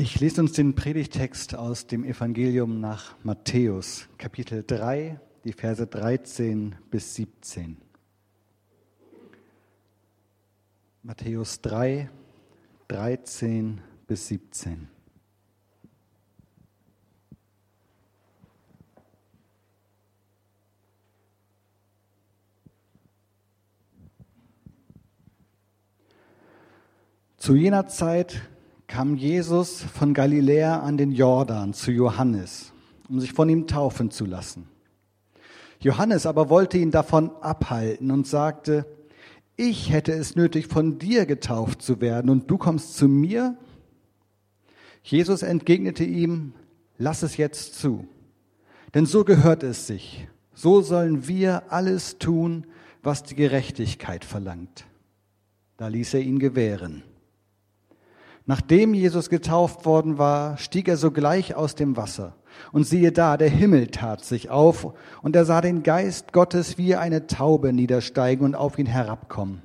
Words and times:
Ich 0.00 0.20
lese 0.20 0.40
uns 0.40 0.52
den 0.52 0.76
Predigtext 0.76 1.56
aus 1.56 1.88
dem 1.88 2.04
Evangelium 2.04 2.78
nach 2.80 3.16
Matthäus, 3.24 4.08
Kapitel 4.16 4.62
3, 4.64 5.18
die 5.42 5.52
Verse 5.52 5.84
13 5.84 6.76
bis 6.88 7.16
17. 7.16 7.76
Matthäus 11.02 11.60
3, 11.62 12.08
13 12.86 13.80
bis 14.06 14.28
17. 14.28 14.86
Zu 27.36 27.56
jener 27.56 27.88
Zeit 27.88 28.48
kam 28.98 29.14
Jesus 29.14 29.80
von 29.80 30.12
Galiläa 30.12 30.80
an 30.80 30.96
den 30.96 31.12
Jordan 31.12 31.72
zu 31.72 31.92
Johannes, 31.92 32.72
um 33.08 33.20
sich 33.20 33.32
von 33.32 33.48
ihm 33.48 33.68
taufen 33.68 34.10
zu 34.10 34.26
lassen. 34.26 34.66
Johannes 35.78 36.26
aber 36.26 36.50
wollte 36.50 36.78
ihn 36.78 36.90
davon 36.90 37.30
abhalten 37.40 38.10
und 38.10 38.26
sagte, 38.26 38.86
ich 39.56 39.92
hätte 39.92 40.10
es 40.10 40.34
nötig, 40.34 40.66
von 40.66 40.98
dir 40.98 41.26
getauft 41.26 41.80
zu 41.80 42.00
werden 42.00 42.28
und 42.28 42.50
du 42.50 42.58
kommst 42.58 42.96
zu 42.96 43.06
mir? 43.06 43.56
Jesus 45.04 45.44
entgegnete 45.44 46.02
ihm, 46.02 46.54
lass 46.96 47.22
es 47.22 47.36
jetzt 47.36 47.76
zu, 47.76 48.04
denn 48.94 49.06
so 49.06 49.22
gehört 49.22 49.62
es 49.62 49.86
sich. 49.86 50.26
So 50.54 50.80
sollen 50.80 51.28
wir 51.28 51.72
alles 51.72 52.18
tun, 52.18 52.66
was 53.04 53.22
die 53.22 53.36
Gerechtigkeit 53.36 54.24
verlangt. 54.24 54.86
Da 55.76 55.86
ließ 55.86 56.14
er 56.14 56.20
ihn 56.22 56.40
gewähren. 56.40 57.04
Nachdem 58.48 58.94
Jesus 58.94 59.28
getauft 59.28 59.84
worden 59.84 60.16
war, 60.16 60.56
stieg 60.56 60.88
er 60.88 60.96
sogleich 60.96 61.54
aus 61.54 61.74
dem 61.74 61.98
Wasser. 61.98 62.34
Und 62.72 62.84
siehe 62.84 63.12
da, 63.12 63.36
der 63.36 63.50
Himmel 63.50 63.88
tat 63.88 64.24
sich 64.24 64.48
auf, 64.48 64.94
und 65.20 65.36
er 65.36 65.44
sah 65.44 65.60
den 65.60 65.82
Geist 65.82 66.32
Gottes 66.32 66.78
wie 66.78 66.96
eine 66.96 67.26
Taube 67.26 67.74
niedersteigen 67.74 68.46
und 68.46 68.54
auf 68.54 68.78
ihn 68.78 68.86
herabkommen. 68.86 69.60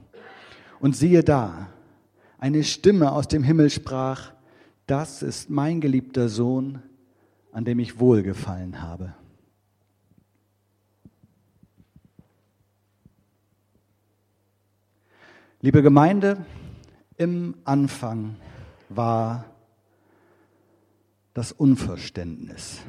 Und 0.82 0.98
siehe 0.98 1.24
da, 1.24 1.70
eine 2.40 2.66
Stimme 2.66 3.14
aus 3.14 3.30
dem 3.30 3.42
Himmel 3.42 3.70
sprach, 3.70 4.34
das 4.86 5.24
ist 5.24 5.50
mein 5.50 5.80
geliebter 5.80 6.28
Sohn, 6.28 6.84
an 7.54 7.64
dem 7.64 7.80
ich 7.80 8.02
wohlgefallen 8.02 8.82
habe. 8.82 9.14
Liebe 15.62 15.82
Gemeinde, 15.82 16.46
im 17.16 17.56
Anfang 17.64 18.36
war 18.96 19.46
das 21.34 21.52
Unverständnis. 21.52 22.80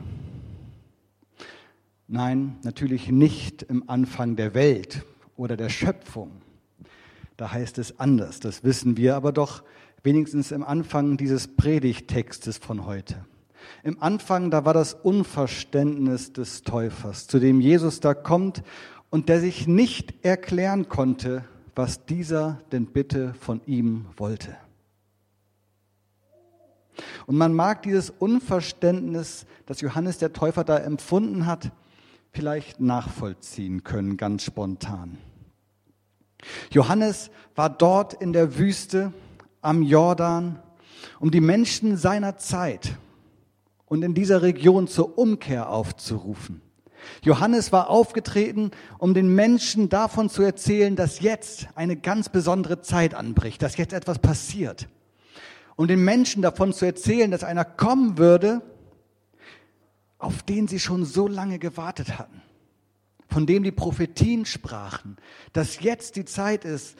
Nein, 2.07 2.59
natürlich 2.63 3.11
nicht 3.11 3.63
im 3.63 3.89
Anfang 3.89 4.37
der 4.37 4.55
Welt 4.55 5.05
oder 5.37 5.57
der 5.57 5.71
Schöpfung. 5.71 6.31
Da 7.37 7.51
heißt 7.51 7.79
es 7.79 7.99
anders, 7.99 8.41
das 8.41 8.63
wissen 8.63 8.97
wir, 8.97 9.17
aber 9.17 9.33
doch 9.33 9.63
wenigstens 10.03 10.53
im 10.53 10.63
Anfang 10.63 11.17
dieses 11.17 11.57
Predigtextes 11.57 12.59
von 12.59 12.87
heute. 12.87 13.25
Im 13.83 14.03
Anfang, 14.03 14.51
da 14.51 14.65
war 14.65 14.75
das 14.75 14.95
Unverständnis 14.95 16.33
des 16.33 16.63
Täufers, 16.63 17.27
zu 17.27 17.39
dem 17.39 17.61
Jesus 17.61 18.01
da 18.01 18.13
kommt 18.13 18.63
und 19.11 19.29
der 19.29 19.41
sich 19.41 19.67
nicht 19.67 20.25
erklären 20.25 20.89
konnte, 20.89 21.45
was 21.75 22.05
dieser 22.05 22.61
denn 22.71 22.87
bitte 22.87 23.35
von 23.41 23.61
ihm 23.67 24.07
wollte. 24.17 24.57
Und 27.27 27.37
man 27.37 27.55
mag 27.55 27.83
dieses 27.83 28.11
Unverständnis, 28.11 29.47
das 29.67 29.81
Johannes 29.81 30.19
der 30.19 30.33
Täufer 30.33 30.65
da 30.65 30.79
empfunden 30.79 31.47
hat, 31.47 31.73
vielleicht 32.33 32.81
nachvollziehen 32.81 33.85
können, 33.85 34.17
ganz 34.17 34.45
spontan. 34.45 35.19
Johannes 36.71 37.31
war 37.55 37.71
dort 37.71 38.15
in 38.15 38.33
der 38.33 38.59
Wüste 38.59 39.13
am 39.63 39.83
Jordan, 39.83 40.61
um 41.21 41.31
die 41.31 41.41
Menschen 41.41 41.97
seiner 41.97 42.37
Zeit 42.37 42.97
und 43.87 44.03
in 44.03 44.15
dieser 44.15 44.43
Region 44.43 44.89
zur 44.89 45.17
Umkehr 45.19 45.71
aufzurufen. 45.71 46.61
Johannes 47.23 47.71
war 47.71 47.91
aufgetreten, 47.91 48.71
um 48.99 49.15
den 49.15 49.35
Menschen 49.35 49.89
davon 49.89 50.31
zu 50.31 50.43
erzählen, 50.43 50.97
dass 50.97 51.21
jetzt 51.21 51.69
eine 51.75 51.97
ganz 51.97 52.31
besondere 52.31 52.81
Zeit 52.81 53.15
anbricht, 53.15 53.63
dass 53.63 53.77
jetzt 53.77 53.93
etwas 53.93 54.19
passiert 54.19 54.89
um 55.77 55.87
den 55.87 56.05
Menschen 56.05 56.43
davon 56.43 56.73
zu 56.73 56.85
erzählen, 56.85 57.31
dass 57.31 57.45
einer 57.45 57.65
kommen 57.65 58.19
würde, 58.19 58.63
auf 60.19 60.43
den 60.43 60.69
sie 60.69 60.81
schon 60.81 61.05
so 61.05 61.29
lange 61.29 61.59
gewartet 61.59 62.19
hatten, 62.19 62.43
von 63.29 63.47
dem 63.47 63.63
die 63.63 63.73
Prophetien 63.73 64.47
sprachen, 64.47 65.17
dass 65.53 65.81
jetzt 65.81 66.17
die 66.17 66.25
Zeit 66.25 66.65
ist, 66.65 66.97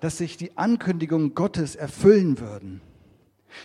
dass 0.00 0.18
sich 0.18 0.36
die 0.36 0.56
Ankündigungen 0.56 1.34
Gottes 1.34 1.76
erfüllen 1.76 2.40
würden. 2.40 2.80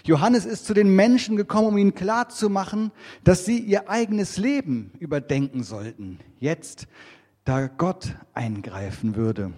Johannes 0.04 0.46
ist 0.46 0.66
zu 0.66 0.74
den 0.74 0.94
Menschen 0.96 1.38
gekommen, 1.38 1.70
um 1.70 1.78
ihnen 1.78 1.96
klarzumachen, 1.96 2.92
dass 3.24 3.46
sie 3.46 3.60
ihr 3.60 3.90
eigenes 3.90 4.38
Leben 4.38 4.92
überdenken 5.00 5.64
sollten, 5.64 6.20
jetzt, 6.40 6.88
da 7.46 7.68
Gott 7.68 8.16
eingreifen 8.34 9.16
würde. 9.16 9.54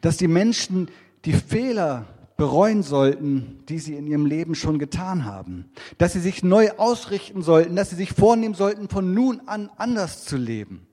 Dass 0.00 0.16
die 0.16 0.28
Menschen 0.28 0.90
die 1.24 1.34
Fehler 1.34 2.06
bereuen 2.42 2.82
sollten, 2.82 3.62
die 3.68 3.78
sie 3.78 3.94
in 3.94 4.08
ihrem 4.08 4.26
Leben 4.26 4.56
schon 4.56 4.80
getan 4.80 5.24
haben. 5.24 5.66
Dass 5.98 6.14
sie 6.14 6.18
sich 6.18 6.42
neu 6.42 6.72
ausrichten 6.72 7.40
sollten, 7.40 7.76
dass 7.76 7.90
sie 7.90 7.94
sich 7.94 8.12
vornehmen 8.12 8.56
sollten, 8.56 8.88
von 8.88 9.14
nun 9.14 9.42
an 9.46 9.70
anders 9.76 10.24
zu 10.24 10.36
leben. 10.38 10.88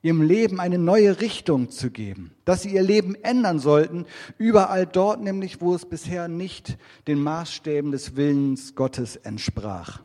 Ihrem 0.00 0.22
Leben 0.22 0.60
eine 0.60 0.78
neue 0.78 1.20
Richtung 1.20 1.70
zu 1.70 1.90
geben. 1.90 2.30
Dass 2.44 2.62
sie 2.62 2.72
ihr 2.72 2.84
Leben 2.84 3.16
ändern 3.16 3.58
sollten, 3.58 4.06
überall 4.38 4.86
dort 4.86 5.20
nämlich, 5.20 5.60
wo 5.60 5.74
es 5.74 5.86
bisher 5.86 6.28
nicht 6.28 6.78
den 7.08 7.20
Maßstäben 7.20 7.90
des 7.90 8.14
Willens 8.14 8.76
Gottes 8.76 9.16
entsprach. 9.16 10.02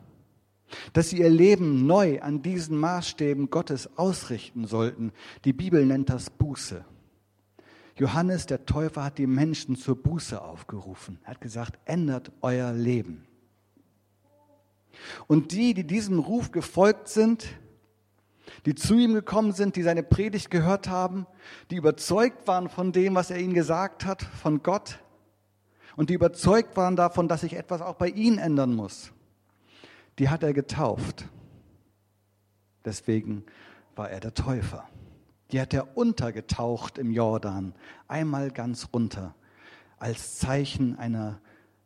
Dass 0.94 1.10
sie 1.10 1.18
ihr 1.18 1.30
Leben 1.30 1.86
neu 1.86 2.20
an 2.22 2.42
diesen 2.42 2.76
Maßstäben 2.76 3.50
Gottes 3.50 3.96
ausrichten 3.96 4.66
sollten. 4.66 5.12
Die 5.44 5.52
Bibel 5.52 5.86
nennt 5.86 6.10
das 6.10 6.28
Buße. 6.28 6.84
Johannes 7.96 8.46
der 8.46 8.66
Täufer 8.66 9.04
hat 9.04 9.18
die 9.18 9.26
Menschen 9.26 9.76
zur 9.76 10.00
Buße 10.02 10.40
aufgerufen. 10.40 11.18
Er 11.24 11.30
hat 11.30 11.40
gesagt, 11.40 11.78
ändert 11.86 12.30
euer 12.42 12.72
Leben. 12.72 13.26
Und 15.26 15.52
die, 15.52 15.74
die 15.74 15.86
diesem 15.86 16.18
Ruf 16.18 16.52
gefolgt 16.52 17.08
sind, 17.08 17.46
die 18.64 18.74
zu 18.74 18.94
ihm 18.94 19.14
gekommen 19.14 19.52
sind, 19.52 19.76
die 19.76 19.82
seine 19.82 20.02
Predigt 20.02 20.50
gehört 20.50 20.88
haben, 20.88 21.26
die 21.70 21.76
überzeugt 21.76 22.46
waren 22.46 22.68
von 22.68 22.92
dem, 22.92 23.14
was 23.14 23.30
er 23.30 23.38
ihnen 23.38 23.54
gesagt 23.54 24.04
hat, 24.04 24.22
von 24.22 24.62
Gott, 24.62 24.98
und 25.96 26.10
die 26.10 26.14
überzeugt 26.14 26.76
waren 26.76 26.94
davon, 26.94 27.26
dass 27.26 27.40
sich 27.40 27.54
etwas 27.54 27.80
auch 27.80 27.94
bei 27.94 28.08
ihnen 28.08 28.38
ändern 28.38 28.74
muss, 28.74 29.12
die 30.18 30.28
hat 30.28 30.42
er 30.42 30.52
getauft. 30.52 31.26
Deswegen 32.84 33.44
war 33.94 34.10
er 34.10 34.20
der 34.20 34.34
Täufer. 34.34 34.86
Die 35.52 35.60
hat 35.60 35.72
er 35.74 35.96
untergetaucht 35.96 36.98
im 36.98 37.12
Jordan, 37.12 37.74
einmal 38.08 38.50
ganz 38.50 38.88
runter, 38.92 39.34
als 39.98 40.38
Zeichen 40.38 40.98
einer 40.98 41.40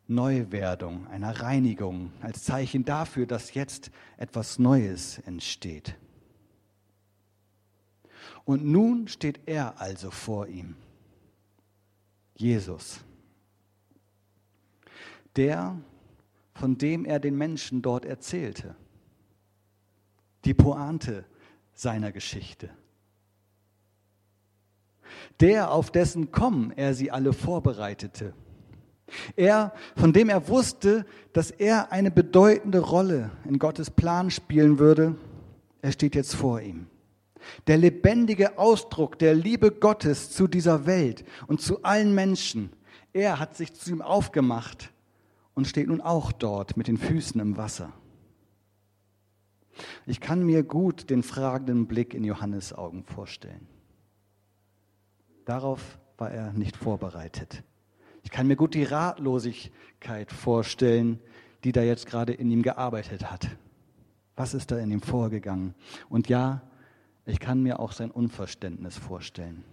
Neuwerdung, 0.08 1.06
einer 1.06 1.40
Reinigung, 1.40 2.12
als 2.20 2.42
Zeichen 2.42 2.84
dafür, 2.84 3.26
dass 3.26 3.54
jetzt 3.54 3.90
etwas 4.16 4.58
Neues 4.58 5.18
entsteht. 5.20 5.96
Und 8.44 8.64
nun 8.64 9.06
steht 9.06 9.40
er 9.46 9.80
also 9.80 10.10
vor 10.10 10.48
ihm, 10.48 10.74
Jesus, 12.34 13.00
der, 15.36 15.78
von 16.54 16.76
dem 16.76 17.04
er 17.04 17.20
den 17.20 17.36
Menschen 17.36 17.82
dort 17.82 18.04
erzählte, 18.04 18.74
die 20.44 20.54
Pointe 20.54 21.24
seiner 21.72 22.10
Geschichte 22.10 22.70
der, 25.40 25.72
auf 25.72 25.90
dessen 25.90 26.30
Kommen 26.30 26.72
er 26.76 26.94
sie 26.94 27.10
alle 27.10 27.32
vorbereitete. 27.32 28.34
Er, 29.36 29.72
von 29.96 30.12
dem 30.12 30.28
er 30.28 30.48
wusste, 30.48 31.04
dass 31.32 31.50
er 31.50 31.92
eine 31.92 32.10
bedeutende 32.10 32.78
Rolle 32.78 33.30
in 33.44 33.58
Gottes 33.58 33.90
Plan 33.90 34.30
spielen 34.30 34.78
würde, 34.78 35.16
er 35.82 35.92
steht 35.92 36.14
jetzt 36.14 36.34
vor 36.34 36.60
ihm. 36.60 36.86
Der 37.66 37.78
lebendige 37.78 38.58
Ausdruck 38.58 39.18
der 39.18 39.34
Liebe 39.34 39.70
Gottes 39.70 40.30
zu 40.30 40.46
dieser 40.46 40.86
Welt 40.86 41.24
und 41.46 41.60
zu 41.60 41.82
allen 41.82 42.14
Menschen. 42.14 42.70
Er 43.12 43.38
hat 43.38 43.56
sich 43.56 43.72
zu 43.72 43.90
ihm 43.90 44.02
aufgemacht 44.02 44.92
und 45.54 45.66
steht 45.66 45.88
nun 45.88 46.00
auch 46.00 46.32
dort 46.32 46.76
mit 46.76 46.86
den 46.86 46.98
Füßen 46.98 47.40
im 47.40 47.56
Wasser. 47.56 47.92
Ich 50.06 50.20
kann 50.20 50.44
mir 50.44 50.62
gut 50.62 51.08
den 51.08 51.22
fragenden 51.22 51.86
Blick 51.86 52.12
in 52.12 52.24
Johannes 52.24 52.74
Augen 52.74 53.04
vorstellen. 53.04 53.66
Darauf 55.50 55.98
war 56.16 56.30
er 56.30 56.52
nicht 56.52 56.76
vorbereitet. 56.76 57.64
Ich 58.22 58.30
kann 58.30 58.46
mir 58.46 58.54
gut 58.54 58.72
die 58.72 58.84
Ratlosigkeit 58.84 60.30
vorstellen, 60.30 61.18
die 61.64 61.72
da 61.72 61.82
jetzt 61.82 62.06
gerade 62.06 62.32
in 62.32 62.52
ihm 62.52 62.62
gearbeitet 62.62 63.32
hat. 63.32 63.48
Was 64.36 64.54
ist 64.54 64.70
da 64.70 64.78
in 64.78 64.92
ihm 64.92 65.02
vorgegangen? 65.02 65.74
Und 66.08 66.28
ja, 66.28 66.62
ich 67.26 67.40
kann 67.40 67.64
mir 67.64 67.80
auch 67.80 67.90
sein 67.90 68.12
Unverständnis 68.12 68.96
vorstellen. 68.96 69.64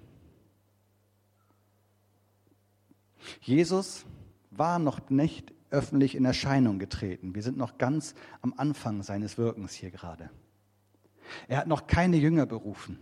Jesus 3.42 4.08
war 4.50 4.80
noch 4.80 5.12
nicht 5.12 5.54
öffentlich 5.70 6.16
in 6.16 6.26
Erscheinung 6.26 6.80
getreten. 6.80 7.36
Wir 7.36 7.44
sind 7.44 7.56
noch 7.56 7.78
ganz 7.78 8.16
am 8.42 8.56
Anfang 8.58 9.04
seines 9.04 9.38
Wirkens 9.38 9.74
hier 9.74 9.92
gerade. 9.92 10.32
Er 11.48 11.60
hat 11.60 11.68
noch 11.68 11.86
keine 11.86 12.18
Jünger 12.18 12.48
berufen. 12.48 12.98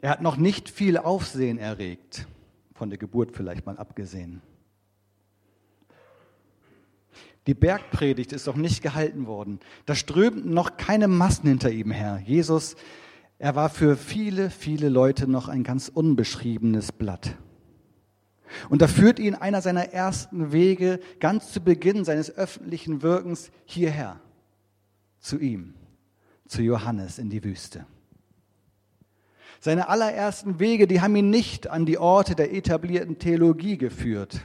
Er 0.00 0.10
hat 0.10 0.22
noch 0.22 0.36
nicht 0.36 0.70
viel 0.70 0.96
Aufsehen 0.96 1.58
erregt, 1.58 2.26
von 2.74 2.88
der 2.88 2.98
Geburt 2.98 3.32
vielleicht 3.36 3.66
mal 3.66 3.76
abgesehen. 3.76 4.40
Die 7.46 7.54
Bergpredigt 7.54 8.32
ist 8.32 8.46
noch 8.46 8.56
nicht 8.56 8.82
gehalten 8.82 9.26
worden. 9.26 9.60
Da 9.86 9.94
strömten 9.94 10.52
noch 10.52 10.76
keine 10.76 11.08
Massen 11.08 11.48
hinter 11.48 11.70
ihm 11.70 11.90
her. 11.90 12.22
Jesus, 12.24 12.76
er 13.38 13.54
war 13.54 13.70
für 13.70 13.96
viele, 13.96 14.50
viele 14.50 14.88
Leute 14.88 15.26
noch 15.26 15.48
ein 15.48 15.64
ganz 15.64 15.88
unbeschriebenes 15.88 16.92
Blatt. 16.92 17.36
Und 18.68 18.82
da 18.82 18.88
führt 18.88 19.18
ihn 19.18 19.34
einer 19.34 19.62
seiner 19.62 19.92
ersten 19.92 20.52
Wege 20.52 21.00
ganz 21.20 21.52
zu 21.52 21.60
Beginn 21.60 22.04
seines 22.04 22.36
öffentlichen 22.36 23.02
Wirkens 23.02 23.50
hierher, 23.64 24.20
zu 25.20 25.38
ihm, 25.38 25.74
zu 26.46 26.62
Johannes 26.62 27.18
in 27.18 27.30
die 27.30 27.42
Wüste. 27.42 27.86
Seine 29.60 29.88
allerersten 29.88 30.58
Wege, 30.58 30.86
die 30.86 31.00
haben 31.00 31.14
ihn 31.14 31.30
nicht 31.30 31.68
an 31.68 31.86
die 31.86 31.98
Orte 31.98 32.34
der 32.34 32.52
etablierten 32.52 33.18
Theologie 33.18 33.76
geführt. 33.76 34.40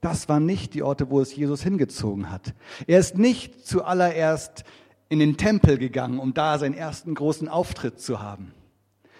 Das 0.00 0.28
waren 0.28 0.46
nicht 0.46 0.74
die 0.74 0.82
Orte, 0.82 1.10
wo 1.10 1.20
es 1.20 1.34
Jesus 1.34 1.62
hingezogen 1.62 2.30
hat. 2.30 2.54
Er 2.86 2.98
ist 2.98 3.16
nicht 3.16 3.66
zuallererst 3.66 4.64
in 5.08 5.18
den 5.18 5.36
Tempel 5.36 5.78
gegangen, 5.78 6.18
um 6.18 6.34
da 6.34 6.58
seinen 6.58 6.74
ersten 6.74 7.14
großen 7.14 7.48
Auftritt 7.48 8.00
zu 8.00 8.20
haben 8.20 8.52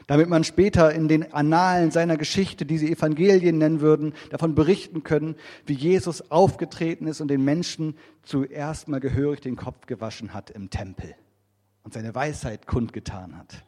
damit 0.07 0.29
man 0.29 0.45
später 0.45 0.93
in 0.93 1.09
den 1.09 1.33
Annalen 1.33 1.91
seiner 1.91 2.17
Geschichte, 2.17 2.67
die 2.67 2.79
sie 2.79 2.93
Evangelien 2.93 3.59
nennen 3.59 3.81
würden, 3.81 4.13
davon 4.31 4.55
berichten 4.55 5.05
können, 5.05 5.37
wie 5.67 5.75
Jesus 5.75 6.31
aufgetreten 6.31 7.07
ist 7.07 7.21
und 7.21 7.29
den 7.29 7.45
Menschen 7.45 7.97
zuerst 8.23 8.89
mal 8.89 9.01
gehörig 9.01 9.41
den 9.41 9.57
Kopf 9.57 9.87
gewaschen 9.87 10.35
hat 10.35 10.51
im 10.51 10.71
Tempel 10.71 11.15
und 11.83 11.95
seine 11.95 12.15
Weisheit 12.15 12.67
kundgetan 12.67 13.39
hat. 13.39 13.65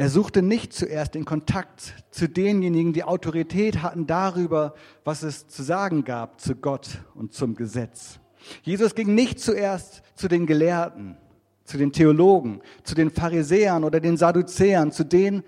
Er 0.00 0.08
suchte 0.08 0.42
nicht 0.42 0.72
zuerst 0.72 1.16
den 1.16 1.24
Kontakt 1.24 1.92
zu 2.12 2.28
denjenigen, 2.28 2.92
die 2.92 3.02
Autorität 3.02 3.82
hatten 3.82 4.06
darüber, 4.06 4.74
was 5.02 5.24
es 5.24 5.48
zu 5.48 5.64
sagen 5.64 6.04
gab 6.04 6.40
zu 6.40 6.54
Gott 6.54 7.02
und 7.16 7.34
zum 7.34 7.56
Gesetz. 7.56 8.20
Jesus 8.62 8.94
ging 8.94 9.16
nicht 9.16 9.40
zuerst 9.40 10.02
zu 10.14 10.28
den 10.28 10.46
Gelehrten, 10.46 11.16
zu 11.64 11.78
den 11.78 11.92
Theologen, 11.92 12.62
zu 12.84 12.94
den 12.94 13.10
Pharisäern 13.10 13.82
oder 13.82 13.98
den 13.98 14.16
Sadduzäern, 14.16 14.92
zu 14.92 15.02
denen, 15.02 15.42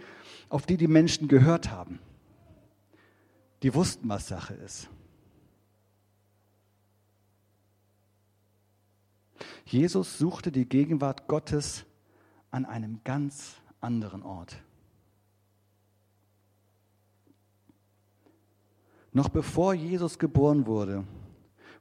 auf 0.49 0.67
die 0.67 0.77
die 0.77 0.89
Menschen 0.89 1.29
gehört 1.29 1.71
haben. 1.71 2.01
Die 3.63 3.73
wussten, 3.73 4.09
was 4.09 4.27
Sache 4.27 4.55
ist. 4.55 4.89
Jesus 9.65 10.19
suchte 10.19 10.51
die 10.51 10.69
Gegenwart 10.69 11.29
Gottes 11.29 11.85
an 12.51 12.65
einem 12.65 12.99
ganz 13.05 13.55
anderen 13.81 14.23
Ort. 14.23 14.63
Noch 19.13 19.29
bevor 19.29 19.75
Jesus 19.75 20.19
geboren 20.19 20.67
wurde, 20.67 21.05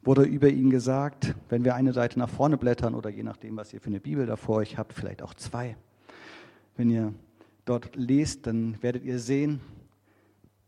wurde 0.02 0.24
über 0.24 0.50
ihn 0.50 0.70
gesagt, 0.70 1.36
wenn 1.50 1.64
wir 1.64 1.76
eine 1.76 1.94
Seite 1.94 2.18
nach 2.18 2.30
vorne 2.30 2.58
blättern 2.58 2.96
oder 2.96 3.10
je 3.10 3.24
nachdem, 3.24 3.58
was 3.58 3.74
ihr 3.74 3.82
für 3.82 3.88
eine 3.88 4.00
Bibel 4.00 4.26
davor 4.26 4.58
euch 4.58 4.78
habt, 4.78 4.94
vielleicht 4.94 5.22
auch 5.22 5.34
zwei. 5.34 5.78
Wenn 6.76 6.90
ihr 6.90 7.14
dort 7.66 7.96
lest, 7.96 8.48
dann 8.48 8.82
werdet 8.82 9.04
ihr 9.04 9.20
sehen, 9.20 9.62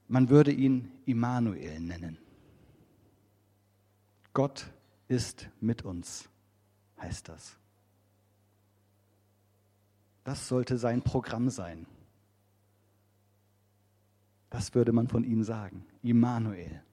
man 0.08 0.30
würde 0.30 0.52
ihn 0.52 0.92
Immanuel 1.06 1.80
nennen. 1.80 2.18
Gott 4.34 4.72
ist 5.08 5.50
mit 5.60 5.84
uns, 5.84 6.30
heißt 7.00 7.30
das. 7.30 7.61
Das 10.24 10.48
sollte 10.48 10.78
sein 10.78 11.02
Programm 11.02 11.50
sein. 11.50 11.88
Das 14.50 14.76
würde 14.76 14.92
man 14.92 15.08
von 15.08 15.24
ihm 15.24 15.44
sagen. 15.44 15.86
Immanuel. 16.04 16.84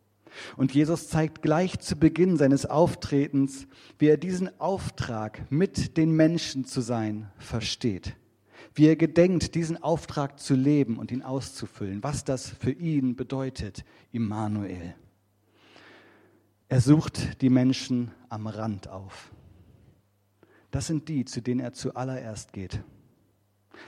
Und 0.57 0.75
Jesus 0.75 1.09
zeigt 1.09 1.43
gleich 1.43 1.79
zu 1.81 1.97
Beginn 1.97 2.37
seines 2.37 2.67
Auftretens, 2.67 3.67
wie 3.99 4.07
er 4.07 4.17
diesen 4.17 4.61
Auftrag, 4.61 5.51
mit 5.51 5.97
den 5.97 6.13
Menschen 6.13 6.65
zu 6.65 6.81
sein, 6.81 7.31
versteht. 7.39 8.17
Wie 8.75 8.87
er 8.87 8.97
gedenkt, 8.97 9.55
diesen 9.55 9.83
Auftrag 9.83 10.39
zu 10.39 10.55
leben 10.55 10.99
und 10.99 11.11
ihn 11.11 11.23
auszufüllen, 11.23 12.03
was 12.03 12.25
das 12.25 12.49
für 12.49 12.71
ihn 12.71 13.17
bedeutet, 13.17 13.85
Immanuel. 14.13 14.95
Er 16.69 16.81
sucht 16.81 17.41
die 17.43 17.51
Menschen 17.51 18.13
am 18.29 18.47
Rand 18.47 18.89
auf. 18.89 19.33
Das 20.71 20.87
sind 20.87 21.09
die, 21.09 21.25
zu 21.25 21.41
denen 21.41 21.61
er 21.61 21.73
zuallererst 21.73 22.53
geht. 22.53 22.85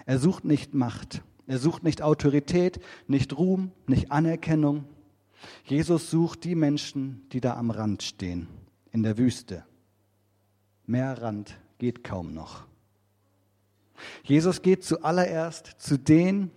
Er 0.07 0.19
sucht 0.19 0.45
nicht 0.45 0.75
Macht, 0.75 1.23
er 1.47 1.59
sucht 1.59 1.83
nicht 1.83 2.03
Autorität, 2.03 2.81
nicht 3.07 3.37
Ruhm, 3.37 3.73
nicht 3.87 4.11
Anerkennung, 4.11 4.85
Jesus 5.65 6.11
sucht 6.11 6.45
die 6.45 6.55
Menschen, 6.55 7.27
die 7.33 7.41
da 7.41 7.57
am 7.57 7.71
Rand 7.71 8.03
stehen, 8.03 8.49
in 8.93 9.03
der 9.03 9.19
Wüste. 9.19 9.65
Mehr 10.87 11.21
Rand 11.21 11.59
geht 11.79 12.05
kaum 12.05 12.35
noch. 12.35 12.65
Jesus 14.23 14.63
geht 14.63 14.83
zuallererst 14.83 15.77
zu 15.79 15.99
denen, 15.99 16.51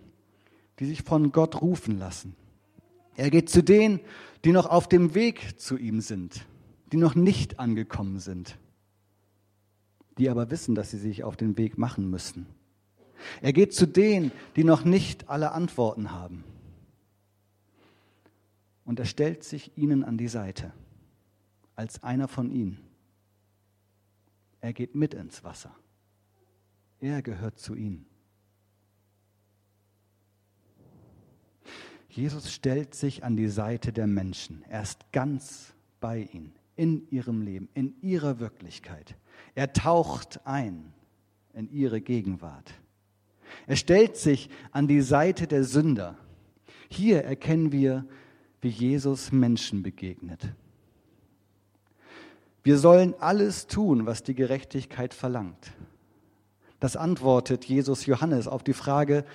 die 0.80 0.85
sich 0.85 1.03
von 1.03 1.31
Gott 1.31 1.62
rufen 1.62 2.00
lassen. 2.00 2.35
Er 3.15 3.30
geht 3.30 3.50
zu 3.50 3.63
denen, 3.63 4.00
die 4.44 4.51
noch 4.51 4.65
auf 4.65 4.88
dem 4.88 5.13
Weg 5.13 5.59
zu 5.59 5.77
ihm 5.77 6.01
sind, 6.01 6.45
die 6.91 6.97
noch 6.97 7.15
nicht 7.15 7.59
angekommen 7.59 8.19
sind, 8.19 8.57
die 10.18 10.30
aber 10.30 10.50
wissen, 10.50 10.74
dass 10.74 10.91
sie 10.91 10.97
sich 10.97 11.24
auf 11.24 11.38
den 11.38 11.57
Weg 11.57 11.77
machen 11.77 12.09
müssen. 12.09 12.47
Er 13.42 13.54
geht 13.54 13.74
zu 13.74 13.86
denen, 13.86 14.31
die 14.56 14.64
noch 14.64 14.86
nicht 14.86 15.30
alle 15.30 15.52
Antworten 15.52 16.12
haben 16.12 16.44
und 18.86 19.00
er 19.00 19.06
stellt 19.06 19.44
sich 19.44 19.78
ihnen 19.78 20.04
an 20.04 20.18
die 20.18 20.28
Seite, 20.28 20.74
als 21.76 22.04
einer 22.04 22.28
von 22.28 22.52
ihnen. 22.52 22.80
Er 24.62 24.74
geht 24.74 24.95
mit 24.95 25.14
ins 25.14 25.44
Wasser. 25.44 25.76
Er 27.00 27.21
gehört 27.21 27.59
zu 27.59 27.76
ihnen. 27.76 28.06
Jesus 32.09 32.54
stellt 32.54 32.94
sich 32.94 33.24
an 33.24 33.36
die 33.36 33.47
Seite 33.47 33.92
der 33.92 34.07
Menschen. 34.07 34.64
Er 34.69 34.83
ist 34.83 35.12
ganz 35.12 35.74
bei 36.00 36.30
ihnen, 36.31 36.54
in 36.76 37.09
ihrem 37.09 37.42
Leben, 37.42 37.69
in 37.74 38.00
ihrer 38.02 38.40
Wirklichkeit. 38.40 39.16
Er 39.56 39.74
taucht 39.74 40.45
ein 40.45 40.94
in 41.54 41.71
ihre 41.71 42.02
Gegenwart. 42.02 42.74
Er 43.68 43.76
stellt 43.76 44.18
sich 44.18 44.50
an 44.72 44.88
die 44.88 45.02
Seite 45.02 45.48
der 45.48 45.64
Sünder. 45.64 46.18
Hier 46.90 47.24
erkennen 47.24 47.72
wir 47.72 48.06
wie 48.62 48.69
Jesus 48.69 49.31
Menschen 49.31 49.83
begegnet. 49.83 50.54
Wir 52.64 52.78
sollen 52.78 53.14
alles 53.19 53.68
tun, 53.68 54.06
was 54.06 54.24
die 54.24 54.36
Gerechtigkeit 54.36 55.14
verlangt. 55.14 55.74
Das 56.80 56.95
antwortet 56.95 57.66
Jesus 57.66 58.06
Johannes 58.06 58.48
auf 58.48 58.64
die 58.64 58.74
Frage, 58.74 59.26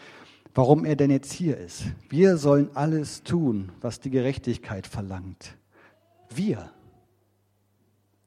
warum 0.55 0.85
er 0.85 0.97
denn 0.97 1.11
jetzt 1.11 1.33
hier 1.33 1.59
ist. 1.59 1.85
Wir 2.09 2.37
sollen 2.37 2.71
alles 2.75 3.23
tun, 3.23 3.71
was 3.81 4.01
die 4.01 4.11
Gerechtigkeit 4.11 4.87
verlangt. 4.87 5.57
Wir. 6.31 6.71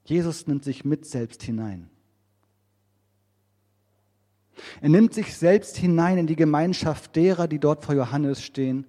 Jesus 0.05 0.48
nimmt 0.48 0.63
sich 0.63 0.86
mit 0.86 1.05
selbst 1.05 1.43
hinein. 1.43 1.89
Er 4.81 4.89
nimmt 4.89 5.13
sich 5.13 5.38
selbst 5.38 5.77
hinein 5.77 6.17
in 6.17 6.27
die 6.27 6.35
Gemeinschaft 6.35 7.15
derer, 7.15 7.47
die 7.47 7.59
dort 7.59 7.85
vor 7.85 7.93
Johannes 7.93 8.43
stehen 8.43 8.85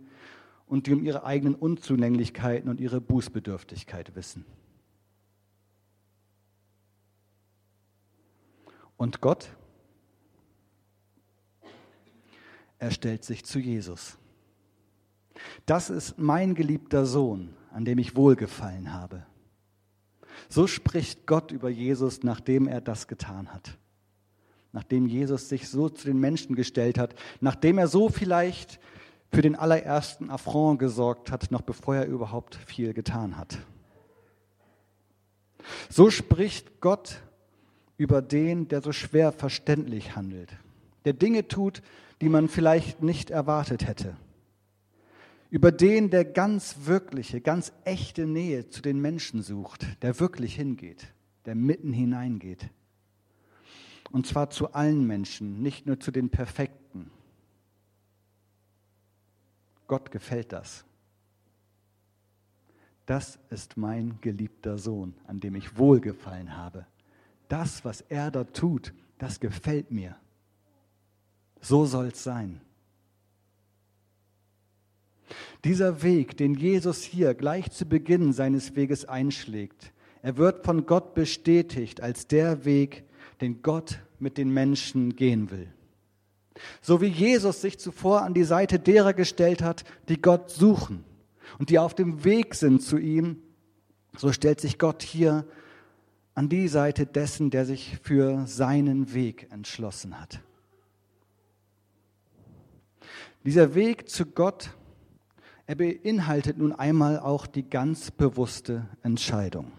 und 0.67 0.87
die 0.87 0.95
um 0.95 1.05
ihre 1.05 1.25
eigenen 1.25 1.55
Unzulänglichkeiten 1.55 2.71
und 2.71 2.81
ihre 2.81 3.03
Bußbedürftigkeit 3.03 4.17
wissen. 4.17 4.47
Und 8.97 9.21
Gott, 9.21 9.51
er 12.79 12.91
stellt 12.91 13.25
sich 13.25 13.45
zu 13.45 13.59
Jesus. 13.59 14.17
Das 15.67 15.91
ist 15.91 16.19
mein 16.19 16.55
geliebter 16.55 17.05
Sohn, 17.05 17.55
an 17.71 17.85
dem 17.85 17.99
ich 17.99 18.17
wohlgefallen 18.17 18.95
habe. 18.95 19.27
So 20.49 20.67
spricht 20.67 21.27
Gott 21.27 21.53
über 21.53 21.69
Jesus, 21.69 22.23
nachdem 22.23 22.67
er 22.67 22.81
das 22.81 23.09
getan 23.09 23.53
hat. 23.53 23.77
Nachdem 24.73 25.07
Jesus 25.07 25.49
sich 25.49 25.69
so 25.69 25.89
zu 25.89 26.07
den 26.07 26.19
Menschen 26.19 26.57
gestellt 26.57 26.99
hat, 26.99 27.15
nachdem 27.41 27.79
er 27.79 27.89
so 27.89 28.09
vielleicht 28.09 28.81
für 29.31 29.43
den 29.43 29.57
allerersten 29.57 30.31
Affront 30.31 30.79
gesorgt 30.79 31.31
hat, 31.31 31.51
noch 31.51 31.63
bevor 31.63 31.97
er 31.97 32.07
überhaupt 32.07 32.55
viel 32.55 32.93
getan 32.93 33.37
hat. 33.37 33.59
So 35.89 36.11
spricht 36.11 36.81
Gott 36.81 37.23
über 37.97 38.21
den, 38.21 38.69
der 38.69 38.83
so 38.83 38.93
schwer 38.93 39.33
verständlich 39.33 40.17
handelt, 40.17 40.51
der 41.05 41.13
Dinge 41.13 41.49
tut, 41.49 41.83
die 42.21 42.29
man 42.29 42.49
vielleicht 42.49 43.03
nicht 43.03 43.31
erwartet 43.31 43.87
hätte. 43.87 44.17
Über 45.51 45.71
den, 45.71 46.09
der 46.09 46.25
ganz 46.25 46.77
wirkliche, 46.85 47.41
ganz 47.41 47.73
echte 47.85 48.27
Nähe 48.27 48.69
zu 48.71 48.81
den 48.81 49.01
Menschen 49.01 49.43
sucht, 49.43 49.87
der 50.03 50.19
wirklich 50.19 50.55
hingeht, 50.55 51.09
der 51.45 51.55
mitten 51.55 51.93
hineingeht. 51.93 52.71
Und 54.13 54.27
zwar 54.27 54.51
zu 54.51 54.73
allen 54.75 55.07
Menschen, 55.07 55.63
nicht 55.63 55.87
nur 55.87 55.99
zu 55.99 56.11
den 56.11 56.29
Perfekten. 56.29 57.11
Gott 59.89 60.11
gefällt 60.11 60.53
das. 60.53 60.85
Das 63.07 63.39
ist 63.51 63.77
mein 63.77 64.19
geliebter 64.21 64.79
Sohn, 64.79 65.15
an 65.27 65.41
dem 65.41 65.55
ich 65.55 65.77
wohlgefallen 65.77 66.57
habe. 66.57 66.87
Das, 67.49 67.85
was 67.85 68.03
er 68.03 68.31
da 68.31 68.45
tut, 68.45 68.95
das 69.19 69.41
gefällt 69.41 69.91
mir. 69.91 70.17
So 71.61 71.87
soll 71.87 72.09
es 72.09 72.23
sein. 72.23 72.61
Dieser 75.65 76.03
Weg, 76.03 76.37
den 76.37 76.55
Jesus 76.55 77.03
hier 77.03 77.35
gleich 77.35 77.71
zu 77.71 77.87
Beginn 77.87 78.33
seines 78.33 78.77
Weges 78.77 79.05
einschlägt, 79.05 79.93
er 80.21 80.37
wird 80.37 80.65
von 80.65 80.87
Gott 80.87 81.15
bestätigt 81.15 82.01
als 82.01 82.27
der 82.27 82.65
Weg, 82.65 83.05
den 83.41 83.63
Gott 83.63 83.99
mit 84.19 84.39
den 84.39 84.51
Menschen 84.51 85.17
gehen 85.17 85.51
will. 85.51 85.69
So 86.81 87.01
wie 87.01 87.07
Jesus 87.07 87.61
sich 87.61 87.79
zuvor 87.79 88.23
an 88.23 88.35
die 88.35 88.45
Seite 88.45 88.79
derer 88.79 89.15
gestellt 89.15 89.63
hat, 89.63 89.85
die 90.09 90.21
Gott 90.21 90.51
suchen 90.51 91.05
und 91.59 91.71
die 91.71 91.79
auf 91.79 91.95
dem 91.95 92.25
Weg 92.25 92.55
sind 92.55 92.83
zu 92.83 92.99
ihm, 92.99 93.39
so 94.17 94.33
stellt 94.33 94.61
sich 94.61 94.79
Gott 94.79 95.03
hier 95.03 95.47
an 96.35 96.49
die 96.49 96.69
Seite 96.69 97.07
dessen, 97.07 97.51
der 97.51 97.67
sich 97.67 97.99
für 98.03 98.47
seinen 98.47 99.15
Weg 99.15 99.51
entschlossen 99.51 100.21
hat. 100.21 100.41
Dieser 103.45 103.75
Weg 103.75 104.09
zu 104.09 104.27
Gott, 104.27 104.71
er 105.67 105.75
beinhaltet 105.75 106.59
nun 106.59 106.73
einmal 106.73 107.19
auch 107.19 107.47
die 107.47 107.69
ganz 107.69 108.11
bewusste 108.11 108.89
Entscheidung. 109.03 109.73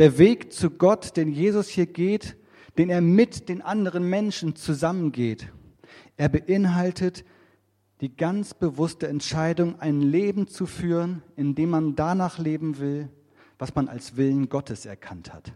Der 0.00 0.16
Weg 0.16 0.50
zu 0.50 0.70
Gott, 0.70 1.18
den 1.18 1.30
Jesus 1.30 1.68
hier 1.68 1.84
geht, 1.84 2.38
den 2.78 2.88
er 2.88 3.02
mit 3.02 3.50
den 3.50 3.60
anderen 3.60 4.08
Menschen 4.08 4.56
zusammengeht, 4.56 5.52
er 6.16 6.30
beinhaltet 6.30 7.22
die 8.00 8.16
ganz 8.16 8.54
bewusste 8.54 9.08
Entscheidung, 9.08 9.78
ein 9.78 10.00
Leben 10.00 10.46
zu 10.46 10.64
führen, 10.64 11.22
in 11.36 11.54
dem 11.54 11.68
man 11.68 11.96
danach 11.96 12.38
leben 12.38 12.78
will, 12.78 13.10
was 13.58 13.74
man 13.74 13.88
als 13.88 14.16
Willen 14.16 14.48
Gottes 14.48 14.86
erkannt 14.86 15.34
hat. 15.34 15.52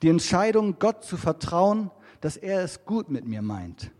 Die 0.00 0.08
Entscheidung, 0.08 0.78
Gott 0.78 1.04
zu 1.04 1.18
vertrauen, 1.18 1.90
dass 2.22 2.38
er 2.38 2.64
es 2.64 2.86
gut 2.86 3.10
mit 3.10 3.26
mir 3.26 3.42
meint. 3.42 3.90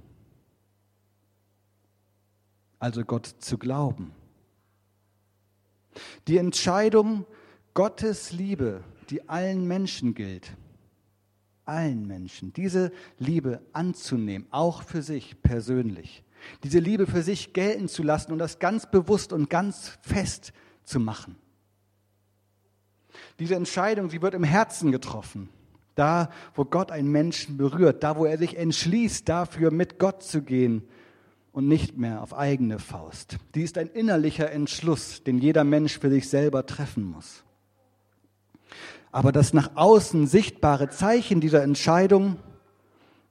Also 2.79 3.05
Gott 3.05 3.27
zu 3.27 3.59
glauben. 3.59 4.13
Die 6.29 6.39
Entscheidung, 6.39 7.27
Gottes 7.75 8.31
Liebe, 8.31 8.85
die 9.11 9.29
allen 9.29 9.67
Menschen 9.67 10.15
gilt, 10.15 10.53
allen 11.65 12.07
Menschen, 12.07 12.53
diese 12.53 12.93
Liebe 13.19 13.61
anzunehmen, 13.73 14.47
auch 14.51 14.83
für 14.83 15.03
sich 15.03 15.43
persönlich, 15.43 16.23
diese 16.63 16.79
Liebe 16.79 17.07
für 17.07 17.23
sich 17.23 17.53
gelten 17.53 17.89
zu 17.89 18.05
lassen 18.05 18.33
und 18.33 18.39
das 18.39 18.61
ganz 18.61 18.89
bewusst 18.89 19.33
und 19.33 19.51
ganz 19.51 19.99
fest 20.03 20.53
zu 20.85 21.01
machen. 21.01 21.37
Diese 23.39 23.57
Entscheidung, 23.57 24.09
sie 24.11 24.23
wird 24.23 24.35
im 24.35 24.45
Herzen 24.45 24.93
getroffen. 24.93 25.49
Da, 25.97 26.31
wo 26.55 26.65
Gott 26.65 26.91
einen 26.91 27.11
Menschen 27.11 27.57
berührt, 27.57 28.03
da, 28.03 28.17
wo 28.17 28.25
er 28.25 28.37
sich 28.39 28.57
entschließt, 28.57 29.29
dafür 29.29 29.71
mit 29.71 29.99
Gott 29.99 30.23
zu 30.25 30.43
gehen 30.43 30.83
und 31.53 31.69
nicht 31.69 31.97
mehr 31.97 32.21
auf 32.21 32.37
eigene 32.37 32.81
Faust. 32.81 33.39
Die 33.55 33.63
ist 33.63 33.79
ein 33.79 33.87
innerlicher 33.87 34.51
Entschluss, 34.51 35.23
den 35.23 35.39
jeder 35.39 35.63
Mensch 35.63 35.99
für 36.01 36.11
sich 36.11 36.29
selber 36.29 36.67
treffen 36.67 37.05
muss. 37.05 37.45
Aber 39.15 39.31
das 39.31 39.55
nach 39.55 39.77
außen 39.77 40.27
sichtbare 40.27 40.91
Zeichen 40.91 41.41
dieser 41.41 41.63
Entscheidung, 41.63 42.37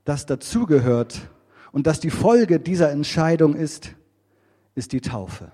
das 0.05 0.25
dazugehört 0.25 1.29
und 1.73 1.87
das 1.87 1.99
die 1.99 2.09
Folge 2.09 2.61
dieser 2.61 2.89
Entscheidung 2.89 3.53
ist, 3.53 3.93
ist 4.75 4.93
die 4.93 5.01
Taufe. 5.01 5.51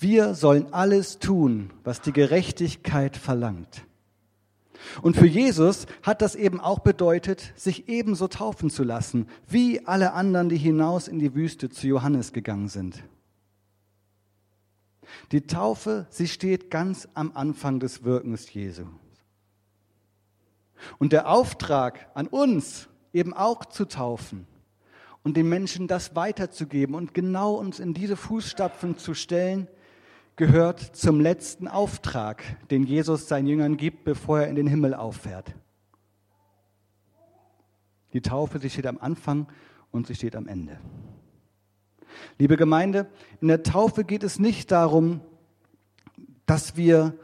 Wir 0.00 0.32
sollen 0.32 0.72
alles 0.72 1.18
tun, 1.18 1.70
was 1.84 2.00
die 2.00 2.14
Gerechtigkeit 2.14 3.18
verlangt. 3.18 3.84
Und 5.02 5.14
für 5.14 5.26
Jesus 5.26 5.84
hat 6.02 6.22
das 6.22 6.34
eben 6.34 6.60
auch 6.60 6.78
bedeutet, 6.78 7.52
sich 7.56 7.90
ebenso 7.90 8.28
taufen 8.28 8.70
zu 8.70 8.84
lassen, 8.84 9.26
wie 9.46 9.86
alle 9.86 10.14
anderen, 10.14 10.48
die 10.48 10.56
hinaus 10.56 11.08
in 11.08 11.18
die 11.18 11.34
Wüste 11.34 11.68
zu 11.68 11.88
Johannes 11.88 12.32
gegangen 12.32 12.68
sind. 12.68 13.02
Die 15.32 15.46
Taufe, 15.46 16.06
sie 16.10 16.28
steht 16.28 16.70
ganz 16.70 17.08
am 17.14 17.32
Anfang 17.34 17.80
des 17.80 18.04
Wirkens 18.04 18.52
Jesu. 18.52 18.86
Und 20.98 21.12
der 21.12 21.28
Auftrag 21.28 22.08
an 22.14 22.26
uns, 22.26 22.88
eben 23.12 23.34
auch 23.34 23.64
zu 23.64 23.84
taufen 23.84 24.46
und 25.22 25.36
den 25.36 25.48
Menschen 25.48 25.88
das 25.88 26.14
weiterzugeben 26.14 26.94
und 26.94 27.14
genau 27.14 27.54
uns 27.54 27.80
in 27.80 27.94
diese 27.94 28.16
Fußstapfen 28.16 28.96
zu 28.96 29.14
stellen, 29.14 29.66
gehört 30.36 30.80
zum 30.80 31.20
letzten 31.20 31.66
Auftrag, 31.66 32.44
den 32.70 32.84
Jesus 32.84 33.26
seinen 33.26 33.48
Jüngern 33.48 33.76
gibt, 33.76 34.04
bevor 34.04 34.40
er 34.40 34.48
in 34.48 34.54
den 34.54 34.68
Himmel 34.68 34.94
auffährt. 34.94 35.52
Die 38.12 38.22
Taufe, 38.22 38.58
sie 38.58 38.70
steht 38.70 38.86
am 38.86 38.98
Anfang 38.98 39.48
und 39.90 40.06
sie 40.06 40.14
steht 40.14 40.36
am 40.36 40.46
Ende. 40.46 40.78
Liebe 42.38 42.56
Gemeinde, 42.56 43.08
in 43.40 43.48
der 43.48 43.62
Taufe 43.62 44.04
geht 44.04 44.22
es 44.22 44.38
nicht 44.38 44.70
darum, 44.70 45.20
dass 46.46 46.76
wir 46.76 47.14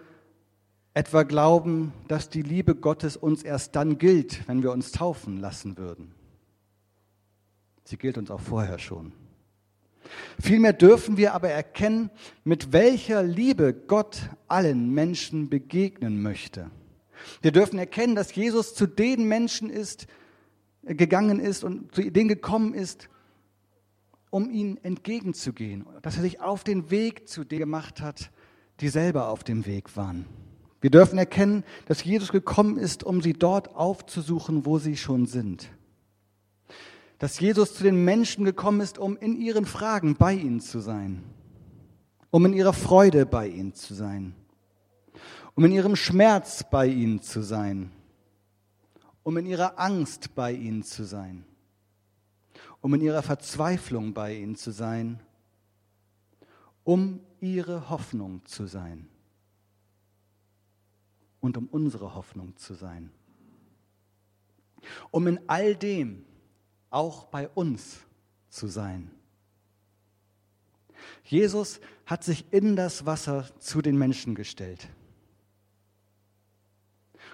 etwa 0.93 1.25
glauben, 1.25 1.93
dass 2.09 2.29
die 2.29 2.43
Liebe 2.43 2.75
Gottes 2.75 3.17
uns 3.17 3.43
erst 3.43 3.75
dann 3.75 3.99
gilt, 3.99 4.47
wenn 4.49 4.63
wir 4.63 4.71
uns 4.71 4.93
taufen 4.93 5.39
lassen 5.39 5.77
würden. 5.77 6.15
Sie 7.85 7.97
gilt 7.97 8.17
uns 8.17 8.31
auch 8.31 8.41
vorher 8.41 8.79
schon. 8.79 9.13
Vielmehr 10.41 10.73
dürfen 10.73 11.17
wir 11.17 11.35
aber 11.35 11.51
erkennen, 11.51 12.11
mit 12.45 12.73
welcher 12.73 13.23
Liebe 13.23 13.75
Gott 13.75 14.31
allen 14.49 14.91
Menschen 14.91 15.49
begegnen 15.49 16.23
möchte. 16.23 16.71
Wir 17.43 17.53
dürfen 17.53 17.79
erkennen, 17.79 18.15
dass 18.15 18.35
Jesus 18.35 18.75
zu 18.75 18.87
den 18.87 19.27
Menschen 19.27 19.71
ist, 19.71 20.07
gegangen 20.83 21.41
ist 21.41 21.65
und 21.65 21.95
zu 21.95 22.11
denen 22.11 22.29
gekommen 22.29 22.75
ist, 22.75 23.09
um 24.35 24.50
ihnen 24.50 24.76
entgegenzugehen. 24.83 25.87
Dass 26.03 26.17
er 26.17 26.23
sich 26.23 26.41
auf 26.41 26.64
den 26.64 26.91
Weg 26.91 27.29
zu 27.29 27.45
denen 27.45 27.61
gemacht 27.61 28.00
hat, 28.00 28.31
die 28.81 28.88
selber 28.88 29.29
auf 29.29 29.45
dem 29.45 29.64
Weg 29.64 29.97
waren. 29.97 30.26
Wir 30.81 30.91
dürfen 30.91 31.19
erkennen, 31.19 31.62
dass 31.87 32.03
Jesus 32.03 32.33
gekommen 32.33 32.76
ist, 32.76 33.05
um 33.05 33.23
sie 33.23 33.33
dort 33.33 33.76
aufzusuchen, 33.76 34.67
wo 34.67 34.79
sie 34.79 34.97
schon 34.97 35.26
sind 35.26 35.71
dass 37.19 37.41
Jesus 37.41 37.75
zu 37.75 37.85
den 37.85 38.05
Menschen 38.05 38.45
gekommen 38.45 38.83
ist, 38.83 38.99
um 38.99 39.17
in 39.17 39.41
ihren 39.41 39.64
Fragen 39.64 40.17
bei 40.17 40.35
ihnen 40.35 40.61
zu 40.61 40.81
sein, 40.81 41.23
um 42.31 42.45
in 42.45 42.53
ihrer 42.53 42.75
Freude 42.75 43.25
bei 43.25 43.49
ihnen 43.49 43.73
zu 43.73 43.95
sein, 43.95 44.35
um 45.55 45.64
in 45.64 45.73
ihrem 45.73 45.97
Schmerz 45.97 46.64
bei 46.71 46.87
ihnen 46.87 47.23
zu 47.23 47.41
sein, 47.41 47.91
um 49.23 49.38
in 49.38 49.47
ihrer 49.47 49.79
Angst 49.79 50.35
bei 50.35 50.53
ihnen 50.53 50.83
zu 50.83 51.05
sein, 51.05 51.47
um 52.85 52.93
in 52.93 53.00
ihrer 53.00 53.23
Verzweiflung 53.23 54.12
bei 54.12 54.35
ihnen 54.35 54.57
zu 54.57 54.71
sein, 54.71 55.19
um 56.85 57.21
ihre 57.41 57.88
Hoffnung 57.88 58.45
zu 58.45 58.67
sein 58.67 59.09
und 61.41 61.57
um 61.57 61.67
unsere 61.69 62.14
Hoffnung 62.14 62.55
zu 62.59 62.75
sein. 62.75 63.11
Um 65.11 65.26
in 65.29 65.41
all 65.47 65.75
dem 65.75 66.26
auch 66.91 67.25
bei 67.29 67.49
uns 67.49 68.00
zu 68.50 68.67
sein. 68.67 69.11
Jesus 71.25 71.81
hat 72.05 72.23
sich 72.23 72.45
in 72.53 72.76
das 72.76 73.07
Wasser 73.07 73.49
zu 73.61 73.81
den 73.81 73.97
Menschen 73.97 74.35
gestellt. 74.35 74.91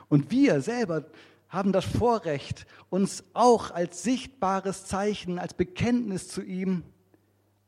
Und 0.09 0.31
wir 0.31 0.61
selber 0.61 1.07
haben 1.51 1.73
das 1.73 1.85
Vorrecht, 1.85 2.67
uns 2.89 3.25
auch 3.35 3.73
als 3.73 4.05
sichtbares 4.05 4.87
Zeichen, 4.87 5.39
als 5.39 5.53
Bekenntnis 5.53 6.29
zu 6.29 6.43
ihm 6.43 6.85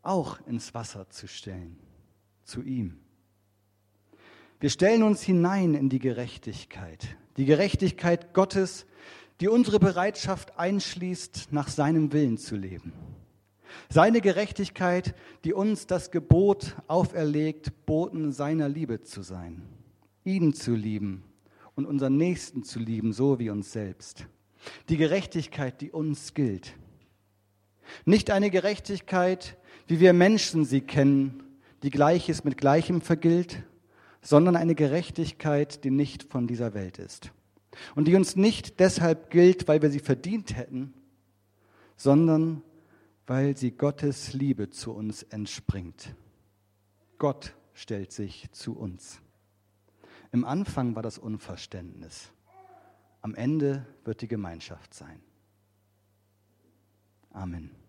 auch 0.03 0.39
ins 0.47 0.73
Wasser 0.73 1.11
zu 1.11 1.27
stellen, 1.27 1.79
zu 2.45 2.63
ihm. 2.63 2.99
Wir 4.61 4.71
stellen 4.71 5.03
uns 5.03 5.23
hinein 5.23 5.75
in 5.75 5.89
die 5.89 5.99
Gerechtigkeit, 5.99 7.17
die 7.37 7.45
Gerechtigkeit 7.45 8.33
Gottes, 8.33 8.87
die 9.41 9.49
unsere 9.49 9.81
Bereitschaft 9.81 10.59
einschließt, 10.59 11.49
nach 11.51 11.67
seinem 11.67 12.13
Willen 12.13 12.39
zu 12.39 12.55
leben. 12.55 12.93
Seine 13.89 14.21
Gerechtigkeit, 14.21 15.17
die 15.45 15.53
uns 15.53 15.89
das 15.89 16.13
Gebot 16.13 16.77
auferlegt, 16.87 17.85
Boten 17.87 18.31
seiner 18.31 18.69
Liebe 18.69 19.01
zu 19.01 19.23
sein, 19.23 19.63
ihn 20.23 20.55
zu 20.55 20.75
lieben 20.75 21.25
und 21.75 21.87
unseren 21.87 22.17
Nächsten 22.17 22.65
zu 22.65 22.79
lieben, 22.79 23.13
so 23.13 23.39
wie 23.39 23.51
uns 23.51 23.73
selbst. 23.73 24.27
Die 24.89 24.97
Gerechtigkeit, 24.97 25.81
die 25.81 25.91
uns 25.91 26.35
gilt. 26.35 26.75
Nicht 28.05 28.31
eine 28.31 28.51
Gerechtigkeit, 28.51 29.59
wie 29.87 30.01
wir 30.01 30.13
Menschen 30.13 30.65
sie 30.65 30.81
kennen, 30.81 31.43
die 31.83 31.91
Gleiches 31.91 32.45
mit 32.45 32.57
Gleichem 32.57 33.01
vergilt, 33.01 33.63
sondern 34.21 34.57
eine 34.57 34.75
Gerechtigkeit, 34.75 35.85
die 35.85 35.91
nicht 35.91 36.25
von 36.25 36.47
dieser 36.47 36.75
Welt 36.75 36.99
ist. 36.99 37.33
Und 37.95 38.07
die 38.07 38.15
uns 38.15 38.37
nicht 38.37 38.79
deshalb 38.81 39.31
gilt, 39.31 39.67
weil 39.67 39.83
wir 39.83 39.91
sie 39.91 39.99
verdient 39.99 40.57
hätten, 40.57 40.95
sondern 41.97 42.63
weil 43.27 43.57
sie 43.57 43.73
Gottes 43.73 44.33
Liebe 44.33 44.71
zu 44.71 44.93
uns 44.93 45.23
entspringt. 45.25 46.15
Gott 47.19 47.55
stellt 47.73 48.13
sich 48.13 48.51
zu 48.53 48.77
uns. 48.77 49.21
Im 50.33 50.45
Anfang 50.47 50.97
war 50.97 51.03
das 51.03 51.19
Unverständnis. 51.19 52.33
Am 53.21 53.35
Ende 53.35 53.87
wird 54.05 54.23
die 54.23 54.29
Gemeinschaft 54.29 54.95
sein. 54.95 55.21
Amen. 57.31 57.82